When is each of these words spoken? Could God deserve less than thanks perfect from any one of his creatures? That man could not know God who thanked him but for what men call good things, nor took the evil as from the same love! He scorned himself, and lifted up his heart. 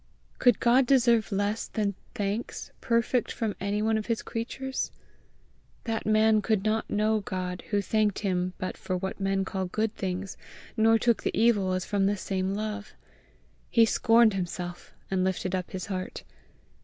Could 0.39 0.59
God 0.59 0.87
deserve 0.87 1.31
less 1.31 1.67
than 1.67 1.93
thanks 2.15 2.71
perfect 2.81 3.31
from 3.31 3.55
any 3.59 3.83
one 3.83 3.99
of 3.99 4.07
his 4.07 4.23
creatures? 4.23 4.91
That 5.83 6.07
man 6.07 6.41
could 6.41 6.63
not 6.63 6.89
know 6.89 7.19
God 7.19 7.61
who 7.69 7.83
thanked 7.83 8.17
him 8.17 8.53
but 8.57 8.77
for 8.77 8.97
what 8.97 9.19
men 9.19 9.45
call 9.45 9.65
good 9.67 9.93
things, 9.95 10.37
nor 10.75 10.97
took 10.97 11.21
the 11.21 11.39
evil 11.39 11.73
as 11.73 11.85
from 11.85 12.07
the 12.07 12.17
same 12.17 12.55
love! 12.55 12.95
He 13.69 13.85
scorned 13.85 14.33
himself, 14.33 14.91
and 15.11 15.23
lifted 15.23 15.53
up 15.53 15.69
his 15.69 15.85
heart. 15.85 16.23